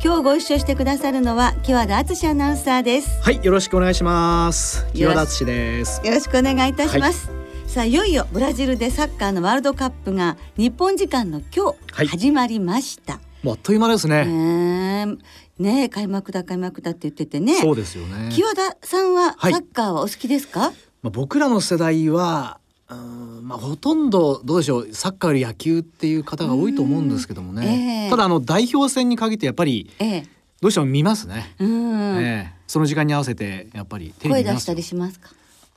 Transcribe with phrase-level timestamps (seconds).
[0.00, 4.86] 今日ご一緒してくださるのは木和田敦アナウンサーですはい、よろしくお願いします。
[4.94, 6.00] 木和田敦です。
[6.04, 7.28] よろしくお願いいたします、
[7.66, 14.24] さあいよいよブラジルでサッカーのワールドカップが日本時間の今はい日始まりました、もうあっという間ですね。
[14.24, 15.16] ね
[15.58, 18.28] えねえ開幕だ開幕だって言っててねそうですよね。
[18.30, 20.72] 木和田さんはサはいッカーはお好きですか、
[21.02, 22.60] まあ僕らの世代は。
[22.90, 22.96] うー
[23.40, 27.76] んまあ、ほとんどどうでしょうサッカーより野球っていう方が多いと思うんですけどもうんええ。
[28.04, 30.26] ね、ただあの代表戦に限ってやっぱりええ。
[30.60, 32.58] どうしても見ますね、うん、ええ。
[32.66, 35.30] その時間に合わせてやっぱり声出したりしますか？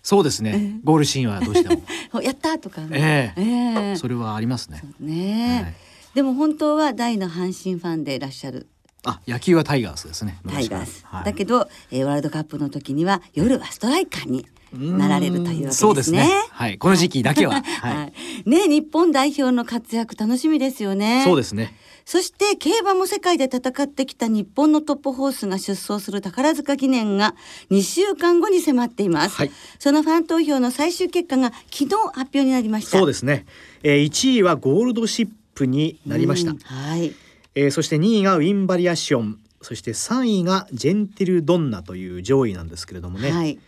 [0.04, 1.84] そうですね、ゴールシーンはどうしても。
[2.14, 3.34] おやったとかね。
[3.38, 3.44] ええ。
[3.44, 3.96] ええ。
[3.96, 4.82] それはありますね。
[5.00, 5.76] ね。
[6.16, 8.68] でも本当は大の阪神ファンでいらっしゃる。
[9.06, 10.40] あ野球はタイガースですね。
[10.48, 11.26] タイガース、はい。
[11.26, 15.72] だけど、えー、ワールドカップの時には夜はストライカーになられるというわけですね。
[15.74, 18.12] そうですねはいこの時期だけははい、は
[18.46, 21.24] い、ね日本代表の活躍楽しみですよね。
[21.26, 27.36] そうですねそして競馬も世界で戦ってきた日本のトップホースが出走する宝塚記念が
[27.70, 29.36] 2週間後に迫っています。
[29.36, 32.98] はいそのファン投票の最終結果が昨日発表になりました。
[32.98, 33.46] そうですね、
[33.84, 37.14] えー、1位はゴールドシップになりましたうん、はい。
[37.56, 43.60] えーそして2位がウィンバリアションそして3位がジェンティルドンナという上位なんですけれどもね、はい。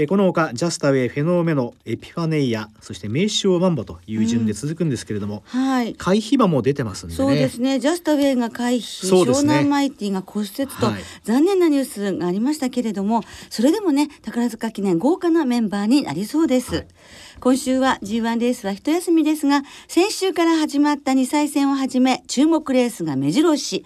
[0.00, 5.94] えーこのほかジャスタウェイフェノーメノエピファネイアそして名称マンボという順で続くんですけれども、はい。
[5.94, 7.80] 回避馬も出てますんでねそうですね。
[7.80, 16.86] ジャスタウェイが回避、そうですね湘南マイティが骨折と、はい残念なニュースがありましたけれども、それでもね、宝塚記念豪華なメンバーになりそうです。
[17.40, 23.84] 今週は G1 レースは一休みですが、先週から始まった2歳戦をはじめ、注目レースが目白押し。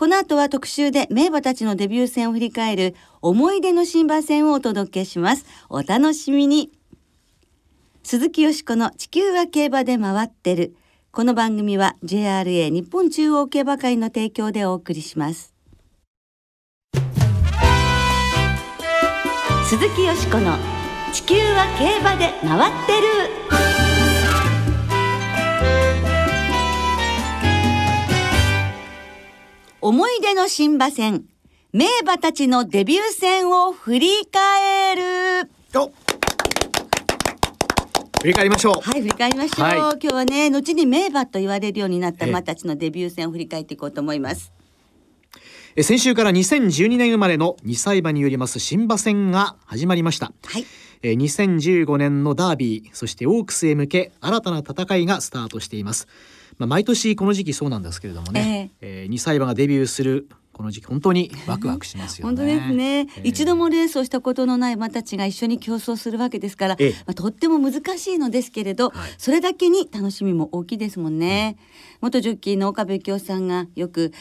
[0.00, 5.44] この後は特集で名馬たちのデビュー戦を振り返る思い出の新馬戦をお届けします。
[5.68, 6.70] お楽しみに。
[8.02, 10.74] 鈴木よしこの地球は競馬で回ってる。
[11.12, 15.52] この番組は JRA 日本中央競馬会の提供でお送りします。
[19.66, 20.56] 鈴木よしこの
[21.12, 23.79] 地球は競馬で回ってる。
[29.82, 31.24] 思い出の新馬戦、
[31.72, 34.94] 名馬たちのデビュー戦を振り返
[35.44, 35.50] る。
[38.20, 39.62] 振り返りましょう、はい、振り返りましょう。
[39.62, 44.52] はい今日はね、後に名馬と言われるようになったええ馬たちのデビュー戦を振り返っていこうと思います。
[45.76, 50.66] えー先週から2012年生まれの2歳馬によります新馬戦が始まりましたはい。
[51.02, 56.06] えー2015年のダービーそしてオークスへ向け新たな戦いがスタートしています、
[56.60, 62.36] まあ、毎年この時期そうなんですけれどもね、えー2歳馬がデビューするこの時期本当にワクワクしますよね。
[62.36, 63.20] 本当ですね、えー。
[63.24, 66.90] 一度もレースをしたことのない馬たちが一緒に競争するわけですから、ええ。
[66.90, 69.10] まあ、とっても難しいのですけれど、はい。
[69.16, 71.56] それだけに楽しみも大きいですもんね、
[72.02, 74.12] 元ジョッキーの岡部京さんがよく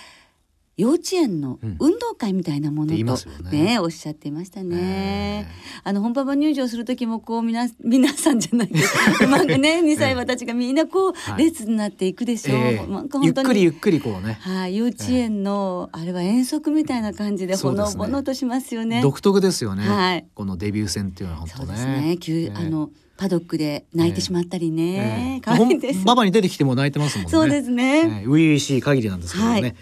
[0.79, 1.75] 幼稚園のうん。
[1.77, 3.63] 運動会みたいなものとすよね。
[3.65, 5.45] ねおっしゃっていましたね。
[5.45, 11.43] えあの本馬場入場する時もこう皆 皆さんじゃないです馬がね 2歳馬たちがみんなこうはい。
[11.43, 12.57] 列になっていくでしょう。
[12.57, 19.01] えーなんかゆっくりゆっくりこうね、はい、幼稚園の、あれは遠足みたいな感じでほのぼのとしますよね。
[19.01, 20.25] 独特ですよね、はい。
[20.33, 22.17] このデビュー戦っていうのは本そう当ねですね。
[22.19, 22.89] 急、えーあの
[23.19, 25.39] パドックで泣いてしまったりね。
[25.39, 26.03] え可愛いです。
[26.03, 27.31] 馬場に出てきても泣いてますもんね。
[27.31, 29.61] そうですねえー初々しい限りなんですけどもね。
[29.61, 29.75] はい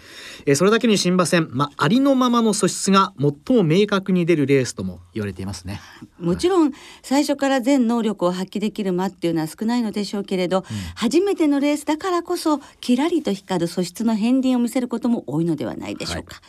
[0.46, 5.80] えーそれだけに新馬戦、まあ、ありのままの素質が最も明確に出るレースとも言われていますね。
[6.18, 6.72] もちろん
[7.02, 10.64] 最初から全能力を発揮できる馬っていうのは少ないのでしょうけれど、
[10.96, 16.40] 初めてのレースだからこそキラリと光る素質の片鱗を見せることも多いのではないでしょうか。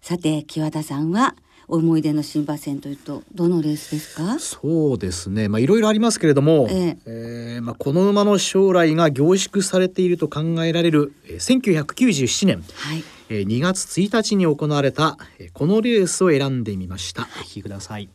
[0.00, 1.34] さて木和田さんは
[1.70, 4.38] 思い出の新馬戦というとどのレースですか？
[4.38, 5.48] そうですね。
[5.48, 17.22] まあいろいろありますけれども、ええーまあこの馬の将来が凝縮されていると考えられる、えー1997年、はいえー2月1日に行われた、えーこのレースを選んでみました。
[17.22, 18.08] お聞きください。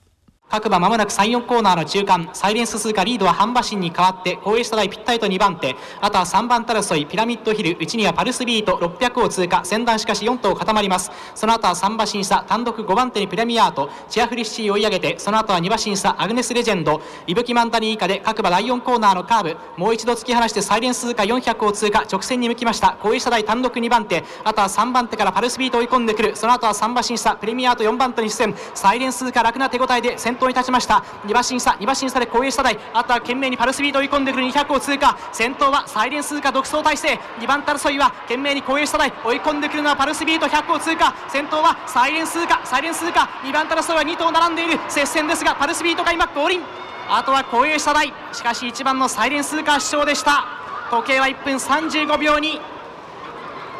[0.48, 11.12] 各馬まもなく3、4コーナーの中間、サイレンススーカリードは半馬身に変わって、後衛下台ぴったりと2番手、あとは3番タラソイ、ピラミッドヒル、内にはパルスビート600を通過、先団しかし4頭固まります。
[11.34, 22.96] その後は3馬身差、単独5番手にプレミアート、チアフリッシー追い上げて、その後は2馬身差、アグネスレジェンド、伊吹マンタリー以下で各馬第4コーナーのカーブ、もう一度突き放してサイレンススーカ400を通過、直線に向きました。
[23.04, 31.04] 後衛下台単独2番手、あとは3番手からパルスビート追い込んでくる、その後は3馬身差、プレミアート4番手に出演、サイレンススーカ楽な手応えで先頭に立ちました。
[31.26, 32.80] 2馬身差2馬身差で後衛下台。
[32.94, 35.18] あとは懸命にパルスビート追い込んでくる200を通過。
[35.32, 37.20] 先頭はサイレンスーカ独走体制。
[37.40, 39.12] 2番争いは懸命に後衛下台。
[39.24, 41.14] 追い込んでくるのはパルスビート100を通過。
[41.28, 44.80] 先頭はサイレンスーカサイレンスーカ2番争いは2頭並んでいる。
[44.90, 46.62] 接戦ですがパルスビートが今降臨。
[47.10, 48.14] あとは後衛下台。
[48.32, 50.46] しかし1番のサイレンスーカ主将でした。
[50.92, 52.60] 時計は1分35秒に。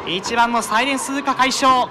[0.06, 1.90] 1番のサイレンスーカ快勝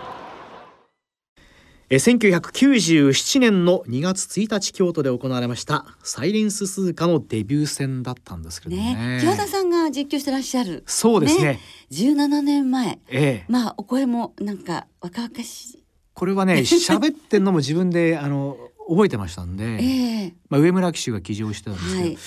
[1.89, 9.17] え1997年の2月1日京都で行われましたサイレンススーカのデビュー戦だったんですけどね。
[9.17, 9.19] ね。
[9.21, 10.83] 清田さんが実況してらっしゃる。
[10.87, 11.43] そうですね。
[11.43, 11.59] ね。
[11.91, 12.99] 17年前、え。
[13.09, 15.83] え、まあお声もなんか若々しい。
[16.15, 18.57] これはね 喋ってんのも自分であの
[18.89, 22.17] 覚えてましたんで、えー、まあ、上村騎手が騎乗してたんですけど、はい、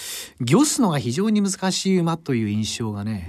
[0.40, 3.28] ギョスのが非常に難しい馬という印象がね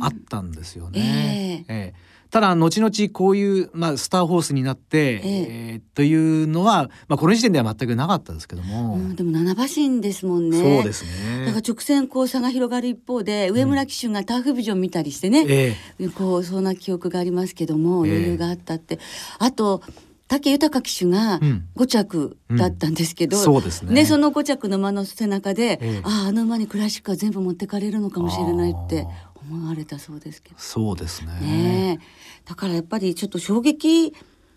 [0.00, 1.64] あったんですよね。
[1.68, 5.74] えー、えーただ後々こういう、まあ、スターホースになって、ええ。
[5.76, 10.58] ー、というのは、まあ、この時点では全くなかったですけども、うん、でも七馬身ですもんね。
[10.58, 11.46] そうですね。
[11.46, 18.98] だから直線こう差が広がる一方で上村騎手がターフビジョン見たりしてね、えー、こうそんな記憶がありますけども余裕があったって、
[19.38, 19.82] あと
[20.30, 21.40] 武豊騎手が
[21.74, 29.08] 5着だったんですけど、うんうん、そうですね、ね、その5着の馬の背中で、ええ、あああの馬にクラシックは全部持ってかれるのかもしれないって
[29.48, 30.56] 思われたそうですけど。
[30.58, 31.32] そうですね。
[31.40, 32.00] ね
[32.44, 34.14] だからやっぱりちょっと衝撃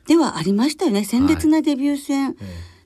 [0.08, 1.04] ではありましたよね。
[1.06, 2.36] 鮮烈なデビュー戦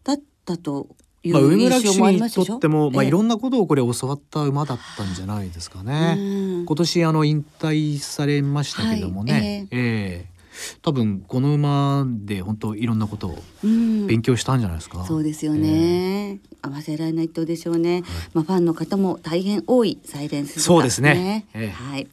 [0.04, 0.88] だったと
[1.24, 6.64] いうまあ、上村騎手にとっても、まあ、いろんなことをこれ教わった馬だったんじゃないですかね。
[6.66, 10.37] 今年あの引退されましたけどもね、はい、えー、えー
[10.82, 15.00] 多分この馬で本当いろんなことを勉強したんじゃないですか？
[15.00, 17.94] うん、そうですよね、えー、合わせられないとでしょうね。
[17.94, 21.46] はい、まあファンの方も大変多いサイレンス、ね、そうですね。
[21.54, 22.08] えー、はい。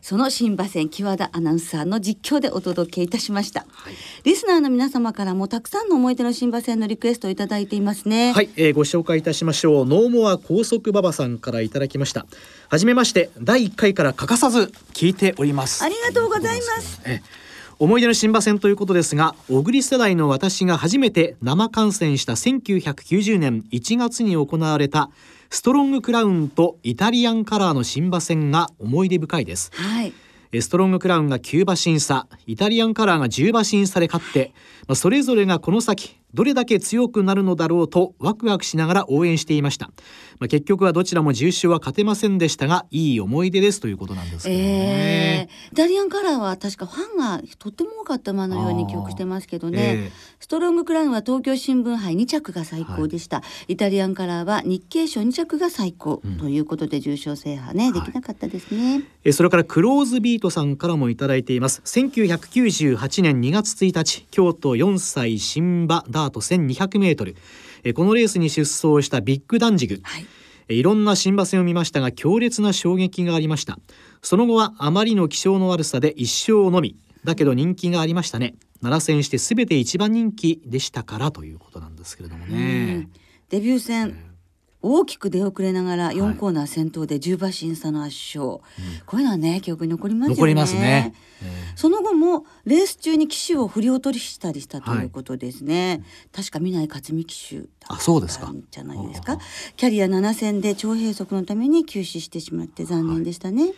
[0.00, 3.66] その新馬戦木和田アナウンサーの実況でお届けいたしました。
[3.68, 8.32] はい、リスナーの皆様からもたくさんの思い出の新馬戦のリクエストをいただいていますね。
[8.32, 9.86] はい、えー、ご紹介いたしましょう。
[9.86, 12.26] ノーモア高速馬場さんからいただきました。
[12.68, 15.82] はじめまして第一回から欠かさず聞いております。
[15.84, 17.00] ありがとうございます。
[17.04, 17.47] えー
[17.80, 25.10] 思い出の新馬戦ということですが小栗世代の私が初めて生観戦した1990年1月に行われた
[25.48, 30.12] ストロングクラウンとイタリアンカラーの新馬戦が思い出深いです、はい、
[30.60, 34.52] ストロングクラウンが9馬審査イタリアンカラーが10馬審査で勝って、
[34.88, 39.86] まあ、それぞれがこの先どれだけ強くなるのだろうとワクワクしながら応援していました、
[40.38, 50.10] まあ、結局はどちらも重賞は勝てませんでしたがいい思い出ですということなんですけどね、えー、イタリアンカラーは確かファンがとっても多かった馬のように記憶してますけどね、えー、
[50.40, 61.82] ストロングクラウンは東京新聞杯2着が最高でした、はい、イタリアンカラーは日経賞2着が最高、ということで重賞制覇ねできなかったですね、はい、えそれからクローズビートさんからもいただいています。
[61.84, 67.36] 1998年2月1日京都4歳新馬ダート1200メートル。
[67.94, 70.26] このレースに出走したビッグダンジグ、はい。
[70.70, 73.78] いろんな新馬戦を見ましたが強烈な衝撃がありました。
[74.20, 76.96] その後はあまりの気性の悪さで一生のみ。
[77.24, 78.54] だけど人気がありましたね。
[78.82, 83.08] 7戦して全て一番人気でしたからということなんですけれどもね。
[83.48, 84.16] デビュー戦
[84.80, 88.60] 大きく出遅れながら4コーナー先頭で10馬審査の圧勝、はい、
[89.06, 90.36] こういうのはね記憶に残りますよね。
[90.36, 96.02] 残りますね、えー、その後もレース中に騎手を振り落としたりしたということですね。
[96.32, 99.38] はい、確か南克美騎手あそうですかじゃないですか。
[99.76, 103.62] キャリア7戦で腸閉塞のために休止してしまって残念でしたね。
[103.62, 103.74] はい、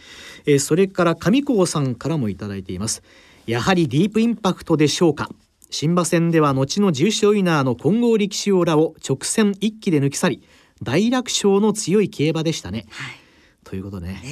[0.46, 3.02] えー、それから上高さんからもいただいています。
[3.46, 5.30] やはりディープインパクトでしょうか。
[5.70, 10.42] 新馬戦では後の重賞ウィナーの混合力士オーラを直線一気で抜き去り
[10.82, 12.86] 大楽勝の強い競馬でしたね。
[12.90, 13.16] はい、
[13.64, 14.28] ということね、え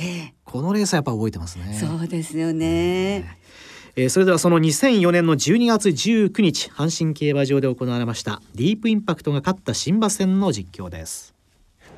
[0.47, 1.79] ー、このレースはやっぱ覚えてますね。
[1.79, 3.39] そうですよね。
[3.97, 11.38] えー、それではその2004年の12月19日阪神競馬場で行われましたディープインパクトが勝った新馬戦の実況です。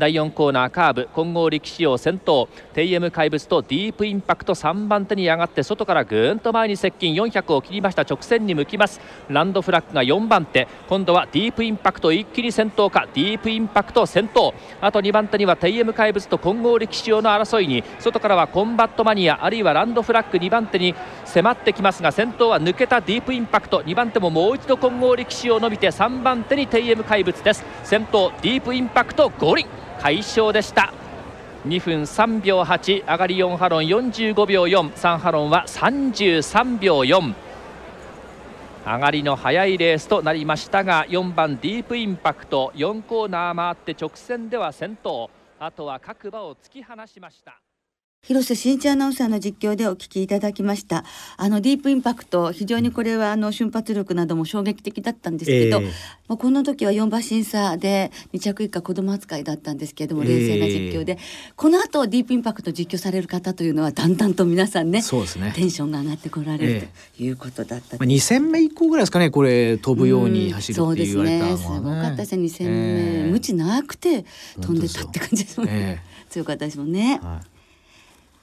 [0.01, 8.03] 第4コーナーカーブ混合力士用先頭テイエム怪物とディープインパクト3番手に上がって外からぐーんと前に接近400を切りました。
[8.03, 8.99] 直線に向きます。
[9.29, 10.67] ランドフラッグが4番手。
[10.89, 13.07] 今度はディープインパクト一気に先頭か。
[13.13, 14.55] ディープインパクト先頭。
[14.81, 17.85] あと2番手にはテイエム怪物と混合力士用の争いに。
[17.99, 20.95] 外からはコンバットマニアあるいはランドフラッグ2番手に
[21.27, 23.83] 迫ってきますが先頭は抜けたディープインパクト。
[23.83, 27.63] 2番手ももう一度混合力士を伸びて3番手にテイエム怪物です。
[27.85, 29.67] 先頭ディープインパクト五輪
[30.01, 30.95] 快勝でした。
[31.67, 37.35] 2分3秒8上がり4ハロン45秒43ハロンは33秒4
[38.87, 45.29] 上がりの速いレースとなりましたが4番ディープインパクト4コーナー回って直線では先頭。
[45.59, 47.61] あとは各馬を突き放しました。
[48.31, 51.05] 広瀬真一アナウンサーの実況でお聞きいただきました。
[51.37, 55.87] あのディープインパクト非常にこれはあの瞬発力なども衝撃的だったんですけど、えー、
[56.29, 61.19] まあ、この時は4馬審査で2着以下子供扱いだったんですけれども冷静な実況で、えー、
[61.57, 65.53] この後ディープインパクト実況される方というのはだんだんと皆さんねそうですね。
[65.57, 72.43] テンションが上がってこられる、ということだったまあ、2戦目以降ぐらいですかねこれ飛ぶように走るって言われたのは、ね、すごかったですね。
[72.45, 73.25] 2戦目、え。
[73.25, 74.25] ー、無知なくて
[74.61, 77.19] 飛んでたって感じですもんね、強かったですもんね。
[77.23, 77.60] はい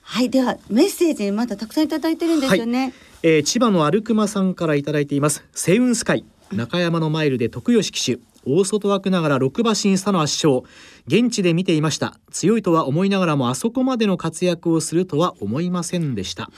[0.09, 5.43] はいではメッセージまだたくさんいただいてるんですよね、はい、えー、千葉のアルクマさんからいただいています。
[5.51, 6.25] セウンスカイ。
[6.53, 8.19] 中山のマイルで徳吉騎手。
[8.45, 10.65] 大外枠ながら6馬審査の圧勝。
[11.07, 12.17] 現地で見ていました。
[12.31, 16.49] 強いとは思いながらもあそこまでの活躍をするとは思いませんでした。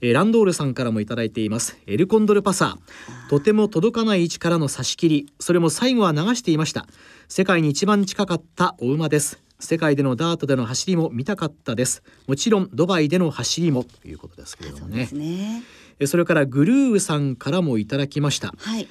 [0.00, 1.76] えランドールさんからもいただいています。
[1.86, 3.30] エルコンドルパサー。
[3.30, 5.26] とても届かない位置からの差し切り。
[5.38, 6.86] それも最後は流していました。
[7.28, 12.02] 世界に一番近かったお馬です世界でのダートでの走りも見たかったです。
[12.26, 15.06] もちろんドバイでの走りもということですけれどもね。
[15.06, 15.62] そね。
[16.06, 18.88] それからグルーさんからもいただきました、はい、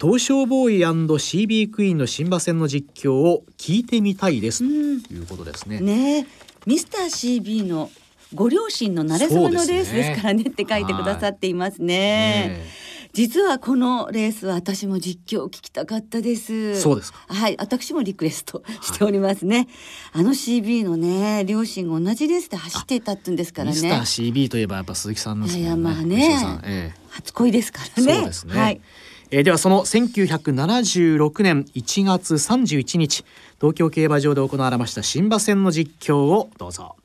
[0.00, 4.58] 東証ボーイ &CB クイーンの新馬戦の実況を聞いてみたいです。
[5.02, 5.80] ということですね。
[5.80, 6.26] ね。
[6.66, 7.90] ミスター CB の
[8.32, 10.44] ご両親の慣れ初めのレースですからね。
[10.44, 12.64] って書いてくださっていますね。
[13.12, 16.80] ね実はこのレースは私も実況を聞きたかったです。
[16.80, 19.68] そうですはい私もリクエストしておりますね、はい、
[20.12, 23.72] あの CB のね両親が同じレースで走っていたってんですからね。
[23.72, 24.00] ミスター
[24.32, 25.62] CB といえばやっぱ鈴木さんですね。
[25.62, 28.14] いやまあね、ええ、初恋ですからね。
[28.14, 28.60] そうですね。
[28.60, 28.80] はい。
[29.34, 33.24] えー、ではその1976年1月31日
[33.58, 36.96] 東京競馬場で行われました新馬戦の実況をどうぞ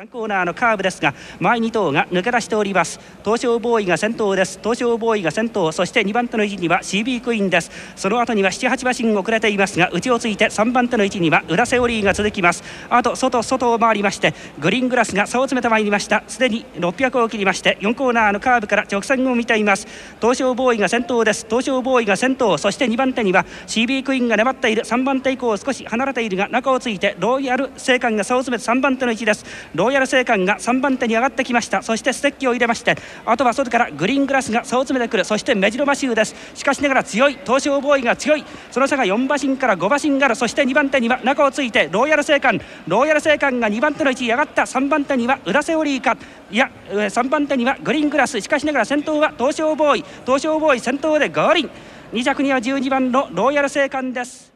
[0.00, 2.98] 3コーナーのカーブですが前2頭が抜け出しております。
[3.22, 4.58] 東証ボーイが先頭です。
[4.62, 5.70] 東証ボーイが先頭。
[5.72, 7.70] そして2番手の位置には CB クイーンです。
[7.96, 12.64] その後には78馬身遅れていますが内をついて3番手の位置には裏セオリーが続きます。
[12.88, 16.24] あと外外を回りましてグリーングラスが差を詰めてまいりました。
[16.26, 19.86] すでに600を切りまして4コーナーのカーブから直線を見ています。
[20.18, 21.44] 東証ボーイが先頭です。
[21.46, 22.56] 東証ボーイが先頭。
[22.56, 24.82] そして2番手には CB クイーンが粘っている。
[24.82, 29.44] 3番手以降少し離れているが中をついてロイヤル青函が差を詰めて3番手の位置です。
[29.74, 31.82] ロロイヤル青函が3番手に上がってきました。
[31.82, 32.94] そしてステッキを入れまして
[33.26, 35.24] あとは外からグリーングラスが差を詰めてくる。
[35.24, 36.36] そしてメジロマシューです。
[36.54, 38.44] しかしながら強い東証ボーイが強い。
[38.70, 40.36] その差が4馬身から5馬身がある。
[40.36, 42.62] そして2番手には中をついてロイヤル青函。
[42.86, 44.62] ロイヤル青函が2番手の位置に上がった。
[44.62, 46.16] 3番手には裏セオリーか。
[46.52, 48.40] いや3番手にはグリーングラス。
[48.40, 51.70] しかしながら先頭は東証ボーイ東証ボーイ先頭でゴーリン。
[52.12, 54.49] 2着には12番のロイヤル青函です。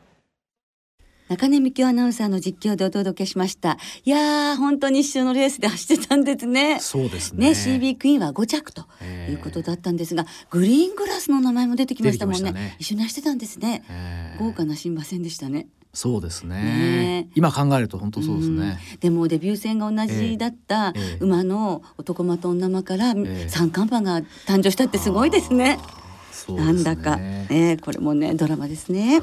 [1.34, 3.76] 中根美京アナウンサーの実況でお届けしました。
[4.04, 6.78] いや本当に一緒のレースで走ってたんですね。
[6.78, 7.48] そうですね。
[7.48, 8.86] ね CB クイーンは5着と
[9.28, 13.82] いうことだったんですがグリーングラスの名前も出てきましたもんね、ね、一緒に走ってたんですね。
[14.38, 15.66] 豪華な新馬戦でしたね。
[15.92, 23.14] そうですね、ね、今考えると本当そうですね、でもデビュー戦が同じだった馬の男馬と女馬から
[23.48, 25.78] 三冠馬が誕生したってすごいですね、
[26.48, 29.22] えー、なんだか、ね、これもねドラマですね、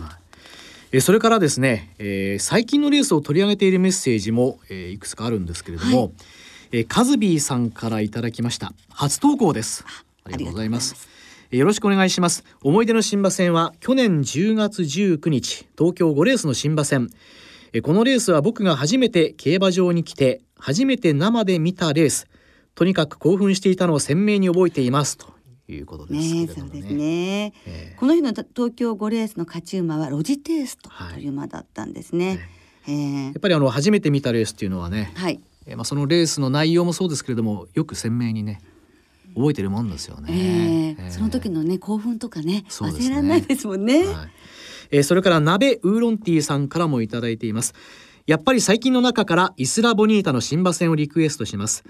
[1.00, 6.12] それからですね、えー、最近のレースを取り上げているメッセージも、えー、いくつかあるんですけれども、はい、
[6.74, 8.74] えー、カズビーさんからいただきました。
[8.90, 9.86] 初投稿です。
[10.26, 11.08] ありがとうございます。
[11.50, 12.44] よろしくお願いします。
[12.62, 17.10] 思い出の新馬戦は去年10月19日東京5レースの新馬戦
[17.84, 22.28] このレースは僕が初めて競馬場に来て初めて生で見たレース。
[22.76, 25.18] とにかく興奮していたのを鮮明に覚えています。
[25.18, 25.28] と
[25.74, 26.46] いうことですね。
[26.46, 32.28] ねそうですね、えー、この日の東京5レースの勝ち馬はロジテーストという馬だったんですね。
[32.28, 32.40] はい、
[32.88, 38.62] えー、やっぱりあの初めて見たレースっていうのはね、はい、えー、まあそのレースの内容もそうですけれどもよく鮮明にね
[39.36, 40.96] 覚えてるもんですよね。
[41.00, 44.06] えー、その時のね興奮とかね忘れられないですもんね。
[44.06, 44.32] はい、
[44.92, 47.74] えー、それから鍋ウーロンティーさんからもいただいています。
[48.28, 51.84] やっぱり最近の中からイスラボニータの新馬戦をリクエストします。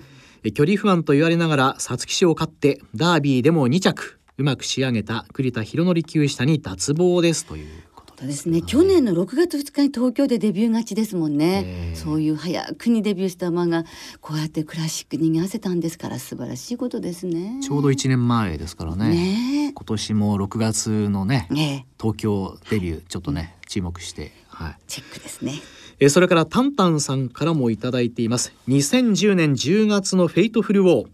[0.49, 4.17] 距離不安と言われながら皐月賞を勝ってダービーでも2着。
[4.37, 13.83] うまく仕上げた栗田博則厩舎に脱帽ですということ当ですね、去年の6月2日に東京でデビュー勝ちですもんね、そういう早くにデビューした馬が
[14.21, 17.59] こうやってクラシックに合わせたんですから素晴らしいことですね。
[17.61, 19.09] ちょうど1年前ですからね。
[19.09, 25.53] ね今年も6月のね、ね、東京デビューちょっとね、注目して、はい、チェックですね
[26.03, 28.53] えそれからタンタンさんからもいただいています。
[28.67, 31.07] 2010年10月のフェイトフルウォー。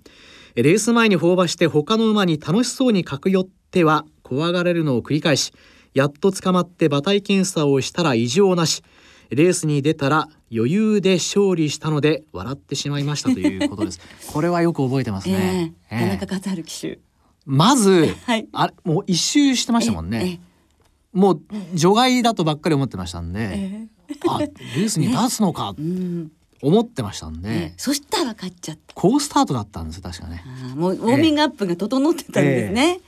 [0.56, 5.52] レース前に放馬して他の馬に楽しそうに駆け寄っては怖がられるのを繰り返し
[5.94, 8.82] やっと捕まって馬体検査をしたら異常なし。
[9.30, 14.00] レースに出たら余裕で勝利したので笑ってしまいましたということです。
[14.32, 17.00] これはよく覚えてますね、えー、田中勝春騎手。
[17.46, 20.40] まず、はい、あもう一周してましたもんね、えー、
[21.18, 21.42] もう
[21.74, 25.74] 除外だとばっかり思ってましたんで、えー、あレースに出すのか、
[26.62, 28.94] 思ってましたんで、そしたら勝っちゃった。
[28.94, 30.44] 好スタートだったんです確かね。
[30.76, 33.00] もうウォーミングアップが整ってたんですね、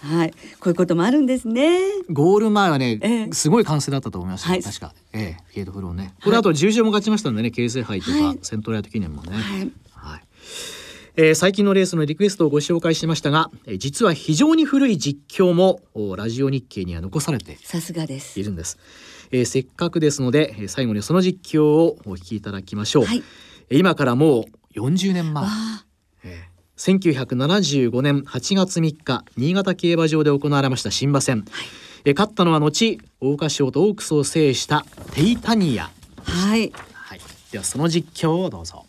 [0.00, 1.78] はい、こういうこともあるんですね。
[2.10, 6.14] ゴール前はね、えー、すごい歓声だったと思います、はい、確か、ええー、フィードフローね。
[6.24, 9.32] これあと重賞も勝ちましたんでね、京成杯とか、はい、セントライト記念もね。
[9.32, 9.72] はい。
[9.92, 10.22] はい。
[11.20, 15.80] えー、最近のレースのリクエストをご紹介しましたが、えー、実は非常に古い実況も
[16.16, 18.38] ラジオ日経には残されてさすがです。
[18.38, 18.78] いるんです。
[19.32, 23.04] えー、せっかくですので、えー、最後にその実況をお聞きいただきましょう。
[23.04, 23.24] はい、
[23.68, 24.42] 今からも
[24.76, 25.44] う40年前。
[26.76, 31.66] 1975年8月3日新潟競馬場で行われました新馬戦、はい、
[32.04, 35.90] え勝ったのは後桜花賞とオークスを制したテイタニア
[36.22, 37.20] はい、はい、
[37.50, 38.86] ではその実況をどうぞ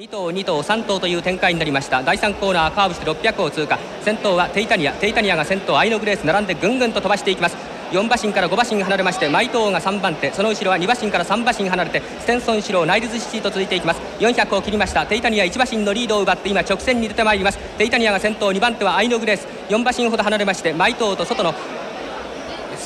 [0.00, 2.02] 2頭2頭3頭という展開になりました。
[2.02, 3.78] 第3コーナーカーブして600を通過。
[4.00, 4.94] 先頭はテイタニア。
[4.94, 6.24] テイタニアが先頭アイノグレース。
[6.24, 7.56] 並んでぐんぐんと飛ばしていきます。
[7.92, 10.32] 4馬身から5馬身離れましてマイトーが3番手。
[10.32, 14.00] その後ろは2馬身から3馬身離れてテンソンシローナイルズシティと続いていきます。
[14.20, 15.04] 400を切りました。
[15.04, 17.58] テイタニア1馬身のリードを奪って今直線に出てまいります。
[17.76, 19.46] テイタニアが先頭2番手はアイノグレース。
[19.68, 21.52] 4馬身ほど離れましてマイトーと外の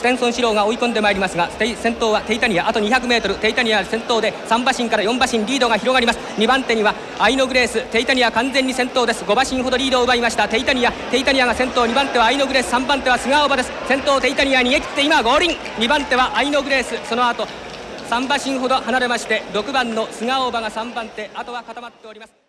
[0.05, 6.19] テンソンシローが追い込んでまいりますが先頭はテイタニアあと 200m テイタニア先頭で3馬身から4馬身リードが広がります。
[6.37, 9.25] 2番手にはアイノグレーステイタニア完全に先頭です。
[9.25, 10.47] 5馬身ほどリードを奪いました。
[10.47, 11.87] テイタニアテイタニアが先頭。
[11.87, 13.73] 2番手はアイノグレース3番手は菅青葉です。
[13.89, 17.09] 先頭テイタニア逃げ切って今ゴールイン2番手はアイノグレース。
[17.09, 17.47] その後
[18.11, 22.44] 3馬身ほど離れまして6番の菅青葉が3番手あとは固まっております。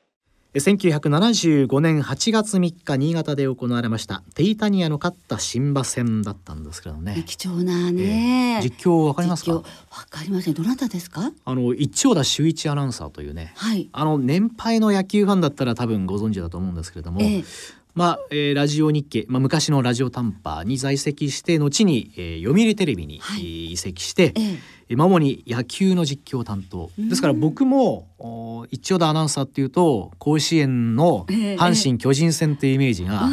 [0.56, 7.24] 1975年8月3日新潟で行われましたテイタニアの勝った新馬戦だったんですけどね。
[7.28, 9.54] 貴重なね、えー、実況わかりますか？
[9.54, 9.64] わ
[10.10, 10.54] かりません。
[10.54, 11.32] どなたですか？
[11.44, 17.46] あの一丁田修一アナウンサーというね、はい、あの年配の野球ファンだったら多分ご存知だと思うんですけれども、えー
[17.96, 26.92] まあえー、ラジオ日経、まあ、昔のラジオ短波に在籍して後に、えー、読売テレビに、はい、移籍して、えー主に野球の実況担当。
[26.96, 33.28] ですから僕も一応田アナウンサーっていうと甲子園の阪神・巨人戦っていうイメージが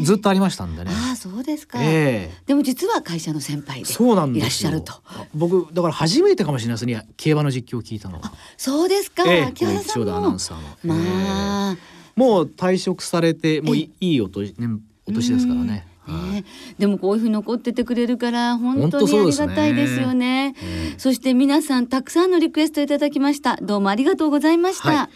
[0.00, 0.90] ずっとありましたんでね。
[0.90, 4.94] あそうですか、えー、でも実は会社の先輩でそうなんいらっしゃると。
[5.34, 8.32] 僕だから初めてかもしれないですね競馬の実況を聞いたのは。
[8.56, 9.24] そうですか。
[9.30, 10.62] えー、一応田アナウンサーの。
[10.84, 11.76] まあ、えー、
[12.16, 14.68] もう退職されてもういいお年、ね、
[15.06, 15.86] お年ですからね。
[16.06, 16.44] ね、
[16.78, 20.54] でもこういうふうに残っててくれるから本当にありがたいですよね。
[20.98, 23.56] そ、ね、して皆さんたくさんのリクエストいただきました。
[23.62, 24.88] どうもありがとうございました。
[24.88, 25.08] はい、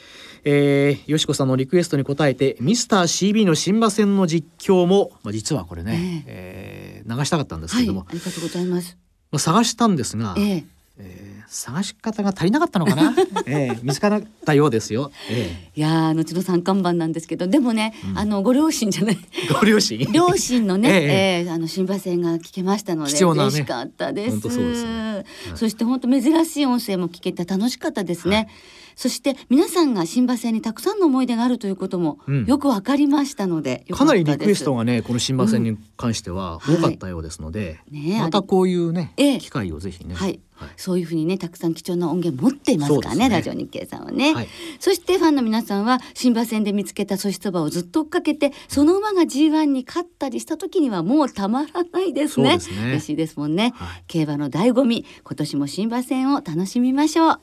[0.44, 8.96] えー、よしこさんのリクエストに応えてミスター CB の新馬戦の実況も、まあ、実はこれね、えー、えー、流したかったんですけども、はい、ありがとうございます。
[9.32, 10.64] まあ、探したんですが、えー、
[10.98, 13.14] えー探し方が足りなかったのかな、
[13.46, 19.18] えー、見つからったようですよ、えー、いや後の三冠番なんですけどでもね、うん、あのご両親じゃない。
[19.58, 20.10] ご両親？
[20.12, 20.88] 両親のね、
[21.42, 24.40] えー、えー、あの新馬戦が聞けましたので、ね、嬉しかったです。
[24.40, 24.56] そ、ね。
[24.56, 28.48] はい、そして本当珍しい音声も聞けて楽しかったですね、はい
[28.96, 44.48] そして皆さんが新馬戦にたくさんの思い出があるということもよくわかりましたので、うん、かなりリクエストがねこの新馬戦に関しては多かったようですので、うんはい、ね、またこういうね、ええ、機会をぜひね、はい、はい、そういうふうにねたくさん貴重な音源持っていますからね、ね、ラジオ日経さんはね、はい、
[44.80, 57.40] そしてファンの皆さんは新馬戦で見つけたそしそばをずっと追っかけてその馬が G1 に勝ったりした時にはもうたまらないですね、ね、嬉しいですもんね、はい、競馬の醍醐味今年も新馬戦を楽しみましょう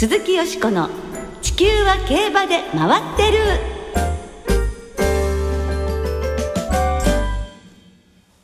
[0.00, 0.88] 鈴木よしこの
[1.42, 3.38] 地球は競馬で回ってる。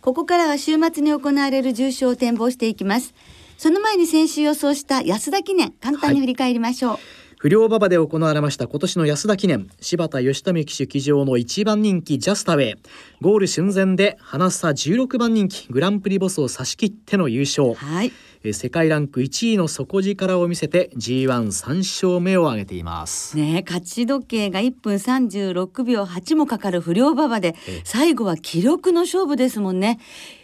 [0.02, 3.14] ここからは週末に行われる重賞を展望していきます。
[3.56, 7.00] その前に先週予想した安田記念簡単に振り返りましょう、はい。
[7.38, 9.70] 不良馬場で行われました今年の安田記念。
[9.80, 12.74] 柴田義富騎手騎乗の1番人気ジャスタウェイ。
[13.22, 18.12] ゴール寸前で花差16番人気グランプリボスを差し切っての優勝、はい、
[18.52, 23.36] 世界ランク1位の底力を見せて G13 勝目を挙げています。
[23.36, 27.54] ね勝ち時計が1分36秒8もかかる不良馬場で
[27.84, 29.98] 最後は記録の勝負ですもんね。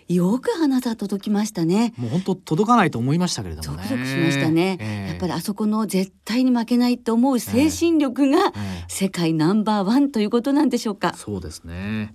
[0.08, 1.94] よく花座届きましたね。
[1.96, 3.82] もう本当届かないと思いましたけれどもね。
[3.84, 8.52] ゾクゾクしましたね、えー、やっぱりあそこの絶対に負けないと思う精神力が
[8.88, 12.14] 世界ナンバーワンということなんでしょうか、えー、そうですね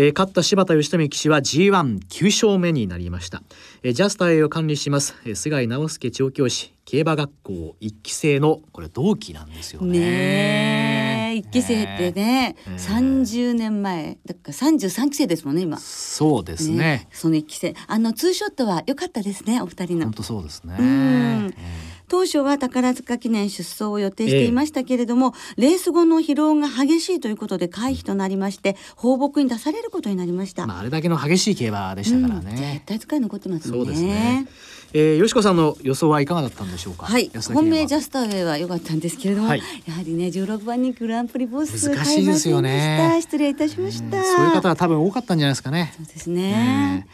[0.00, 3.42] えー、勝った柴田義富騎手は G19 勝目になりました、
[3.82, 9.98] えー、ジャスターを管理します、えー、菅井直輔調教師競馬学校一期生のこれ同期なんですよね。
[9.98, 15.76] ね一期生ってね、三、十、年前だから三十三期生ですもんね今。
[15.76, 16.76] そうですね。
[16.76, 20.04] ねその一期生あのツーショットは良かったですねお二人の。
[20.04, 21.52] 本当そうですね。
[22.12, 30.66] うん当初は宝塚記念出走を予定していましたけれども、えレース後の疲労が激しいということで回避となりまして放牧に出されることになりました。
[30.66, 32.50] まあ、あれだけの激しい競馬でしたからね。
[32.50, 33.76] うん、絶対使い残ってますね。
[33.76, 34.46] そうですね。
[34.94, 37.04] えー、よしこさんの予想はいかがだったんでしょうか？
[37.04, 43.18] はい、本命ジャスターウェイは良かったんですけれども、はい、やはりね、十六番にグランプリボス難しいですよね。
[43.20, 45.92] 失礼いたしました、そういう方は多分多かったんじゃないですかね。
[45.94, 47.06] そうですね。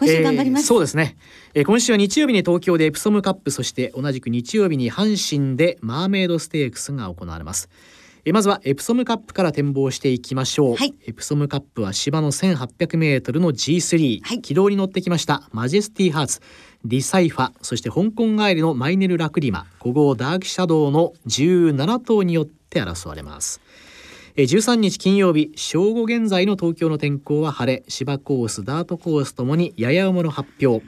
[0.00, 1.18] 今週頑張ります、えー、そうですね、
[1.52, 7.68] えー、今週は日曜日に東京でエプソムカップそして同じく日曜日に阪神でマーメイドステークスが行われます。
[8.24, 15.48] えまずはエプソムカップから展望していきましょう、はい、エプソムカップは芝の1800メートルの G3、はい、軌道に乗ってきました。
[15.52, 16.40] マジェスティハーツ
[16.84, 23.60] ディサイファそして香港帰りのマイネルラクリマ古豪ダークシャドウの17頭によって争われます
[24.36, 30.84] 13日金曜日正午現在の東京の天候は晴れ芝コースダートコースともにやや重の発表。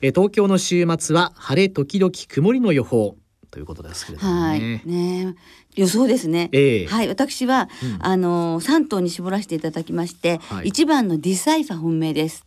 [0.00, 3.16] 東京の週末は晴れ時々曇りの予報。
[3.50, 4.82] ということですけれどもね。
[4.84, 5.34] ね。
[5.74, 6.48] 予想ですね。
[6.52, 12.46] えー、はい、私は、うん、あの三頭に絞らせていただきまして、一、はい、番のディサイファ本命です。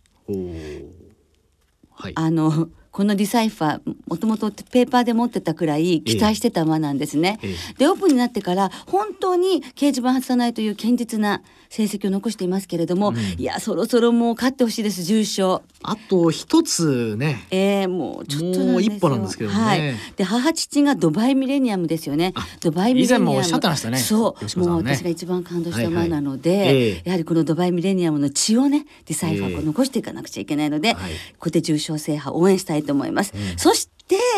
[1.92, 7.40] はい、あのこのディサイファーもともとペーパーで持ってたくらい期待してた馬なんですね。
[7.42, 11.42] ええ、でオープンになってから本当に掲示板外さないという堅実な
[11.74, 15.64] 成績を残していますけれども、うん、いやそろそろもう勝ってほしいです重賞。
[15.82, 17.48] あと一つね。
[17.50, 19.56] えー、もうちょっともう一歩なんですけどね。
[19.56, 19.82] はい、
[20.16, 22.36] で母父がドバイミレニアムですよね。
[22.62, 23.24] ドバイミレニアム。
[23.24, 23.98] 以前もおっしゃってましたね。
[23.98, 31.06] そう、ね、もう私が一番感動した馬なので、はいはいえー、やはりこのドバイミレニアムの血をねディサイファーを残していかなくちゃいけないので、えー、こ
[31.40, 33.34] こで重賞制覇応援したいと思います。
[33.36, 33.93] うんそして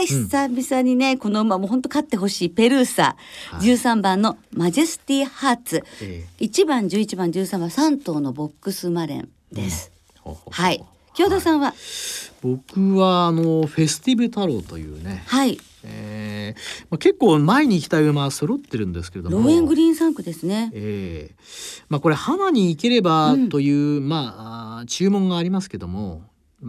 [0.06, 2.50] 久々にね、うん、この馬も本当勝ってほしい。
[2.50, 3.16] ペルーサ、
[3.52, 9.92] はい、13番のマジェスティハーツ、えー、1番11番13番3頭のボックスマレンです。
[10.26, 10.84] うん、はい。
[11.16, 11.76] 京田さんは、はい、
[12.42, 19.38] 僕はあのフェスティブ太郎というね、はい、えーまあ、結構前に行きたい馬揃ってるんですけれども。
[19.38, 26.24] ローエングリーン3区ですね、えーまあ、これ花に行ければという、うん、まあ注文がありますけども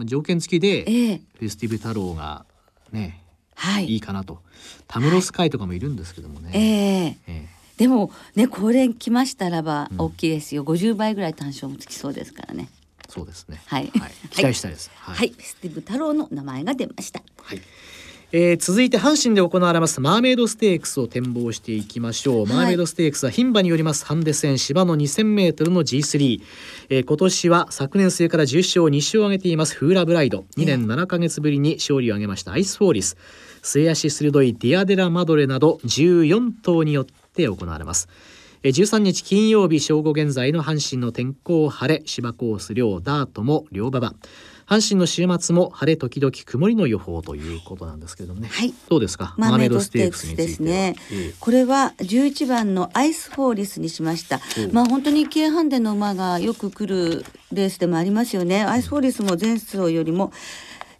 [0.05, 2.45] 条件付きでフェスティブ太郎が
[2.91, 3.21] ね、
[3.55, 4.39] はい、いいかなと。
[4.87, 6.51] タムロス会とかもいるんですけどもね。
[6.53, 12.69] えー、えーでもねこれ来ましたらば大きいですよ、うん、50倍ぐらい単勝もつきそうですからね。
[13.07, 13.61] そうですね。
[13.67, 17.21] はい、はい、期待したいです、はい、はい、スティブ太郎の名前が出ました。
[17.41, 17.61] はい
[18.33, 26.41] えー、続いて阪神で行われますマーメイドステークスを展望していきましょう、はい、マーメイドステークスは牝馬によりますハンデ戦芝の2000メートルの G3、
[26.89, 30.45] えー、今年は昨年末から重賞2勝を挙げていますフーラブライド。
[30.57, 33.15] 2年7か月ぶりに勝利を挙げましたアイスフォーリス。
[33.61, 38.09] 末足鋭いディアデラマドレなど14頭によって行われます。
[38.63, 44.13] 13日金曜日正午現在の阪神の天候晴れ芝コース良ダートも良馬場
[44.67, 48.49] 阪神の週末も晴れ時々曇りの予報ということなんですけれどもね。
[48.51, 48.73] はい。
[48.89, 49.33] どうですか？
[49.37, 50.95] マーメイドステークスですね。
[51.39, 54.41] これは11番のアイスフォーリスにしました。
[54.73, 58.63] まあ本当に京阪電の馬がよく来るレースでもありますよね。
[58.63, 60.33] アイスフォーリスも前走よりも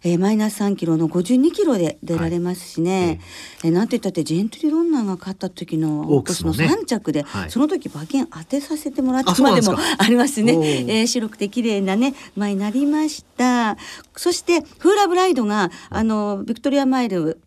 [0.02, 3.20] えー、マイナス3キロの52キロで出られますしね、はい、
[3.64, 13.76] えー、なんて言ったってジェントリーロンナーが勝った時のオークスの3着で、ねはい、その時馬券当てさせてもらったまでもありますね、えー、白くて綺麗なね馬になりました。
[14.16, 17.40] そしてフーラブライドがあのビクトリアマイル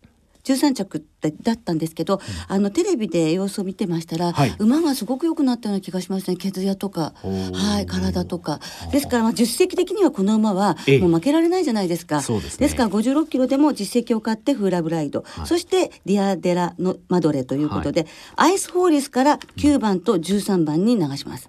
[0.44, 1.04] 13着
[1.42, 2.20] だったんですけど、うん、
[2.54, 6.36] あのテレビで様子を見てましたら、はい、馬がすごく良くなったような気がしますね。
[6.36, 8.60] 毛艶とか、はい、体とか。
[8.90, 21.48] ですから、まあ、実績的にはこの馬はもう負けられないじゃないですか、ですね、ですから56キロでも実績を買ってフーラブライド、はい、そしてディアデラのマドレということで、はい、アイスホーリスから9番と13番に流します。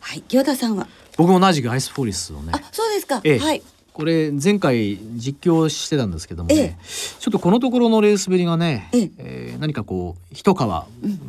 [0.00, 0.88] はい、清田さんは？
[1.16, 2.52] 僕も同じくアイスフォーリスをね。
[2.54, 3.20] あ、そうですか。
[3.22, 3.62] ええ、はい。
[3.94, 6.76] これ前回実況してたんですけどもね、ええ、
[7.20, 9.54] ちょっとこのところのレースぶりがね、ええ。
[9.56, 10.58] ー、何かこう一皮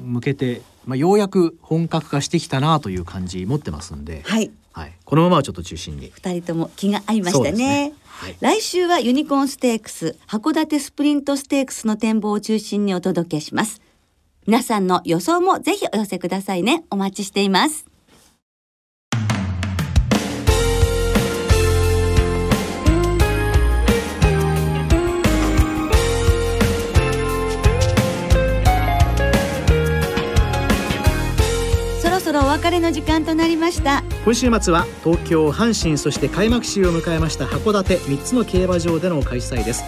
[0.04, 6.10] 向けて、うん、まあ、ようやく本格化してきたなという感じ持ってますんで、はい、はい、このままはちょっと中心に。
[6.10, 7.52] 二人とも気が合いましたね。
[7.52, 7.94] ね。
[8.04, 13.80] はい、来週はユニコーンステークス函館スプリントステークスの展望を中心にお届けします。
[14.48, 16.84] 皆さんの予想もぜひお寄せくださいね。
[16.90, 17.95] お待ちしています
[32.56, 34.02] 別れの時間となりました。
[34.24, 39.84] 今週末は東京阪神そして開幕週を迎えました函館3つの競馬場での開催です。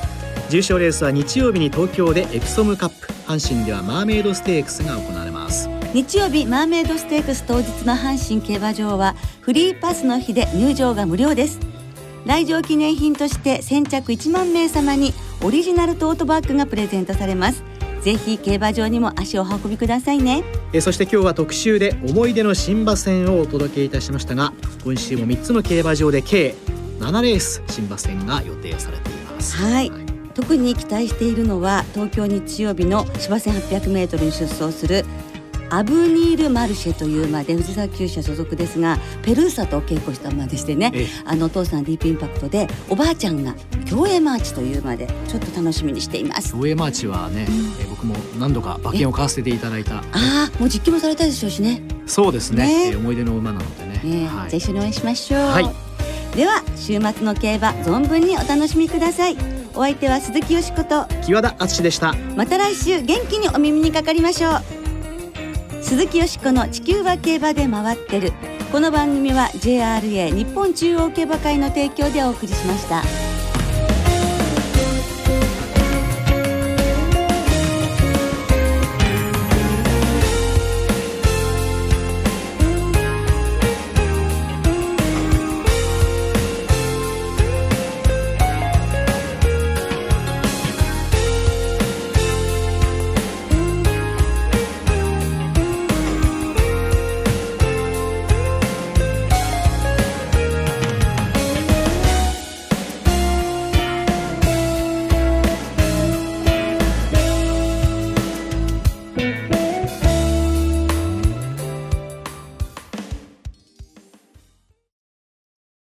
[0.49, 3.07] 重賞レースは日曜日に東京でエプソムカップ。
[3.25, 5.69] 阪神ではマーメイドステークスが行われます。
[5.93, 11.59] 日曜日マーメイドステークス当日の阪神競馬場はフリーパスの日で入場が無料です。
[12.25, 17.63] 来場記念品として先着1万名様にオリジナルトートバッグがプレゼントされます
[18.07, 20.41] ぜひ競馬場にも足を運びくださいね。
[20.71, 24.53] えそして今日は特集で思い出の新馬戦をお届けいたしましたが
[24.85, 26.55] 今週も3つの競馬場で計
[27.01, 29.57] 7レース新馬戦が予定されています。
[29.57, 35.03] はい、はい、特に期待しているのは東京日曜日の芝 1800m に出走する
[35.69, 40.91] アブニール・マルシェという馬で藤沢厩舎所属ですがペルーサと稽古した馬でしてね
[41.25, 46.53] あのお父さんディープインパクトでおばあちゃんがキョウエイマーチという馬でちょっと楽しみにしています。
[46.53, 49.97] 競エイマーチはね、うん、え僕も何度か馬券を買わせていただいた。
[49.97, 51.81] ああもう実況もされたでしょうしね。
[52.05, 59.37] そうですね、ね、思い出の馬なのでね、ねはい、じゃ一緒に応援しましょう、はい、では週末の競馬存分にお楽しみください。
[59.73, 61.05] お相手は鈴木淑子と。
[61.23, 62.15] 木和田敦でした。
[62.35, 64.76] また来週元気にお耳にかかりましょう
[65.87, 68.33] 鈴木淑子の地球は競馬で回ってる
[68.73, 73.26] この番組は JRA 日本中央競馬会の提供でお送りしました。